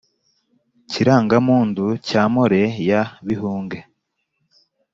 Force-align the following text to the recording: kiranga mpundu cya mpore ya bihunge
kiranga 0.91 1.35
mpundu 1.45 1.85
cya 2.07 2.21
mpore 2.31 2.61
ya 2.89 3.01
bihunge 3.27 3.79